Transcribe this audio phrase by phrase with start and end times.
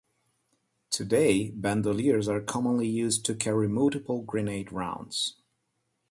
[0.89, 5.35] Today, bandoliers are commonly used to carry multiple grenade rounds.